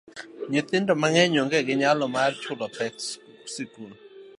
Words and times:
Nyithindo 0.51 0.91
mang'eny 1.01 1.33
onge 1.41 1.59
gi 1.67 1.75
nyalo 1.81 2.05
mar 2.15 2.31
chulo 2.43 2.67
pes 2.77 3.01
skul. 3.53 3.93